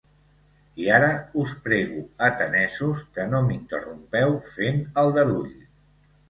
[0.85, 1.09] I ara,
[1.41, 1.99] us prego,
[2.29, 5.55] atenesos, que no m'interrompeu fent aldarull